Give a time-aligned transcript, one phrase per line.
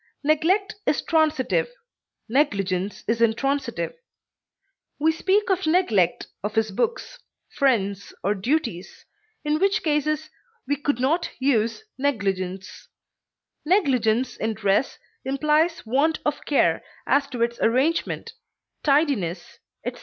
[0.23, 1.67] Neglect is transitive,
[2.27, 3.93] negligence is intransitive;
[4.97, 7.19] we speak of neglect of his books,
[7.51, 9.05] friends, or duties,
[9.45, 10.31] in which cases
[10.67, 12.87] we could not use negligence;
[13.63, 18.33] negligence in dress implies want of care as to its arrangement,
[18.81, 19.99] tidiness, etc.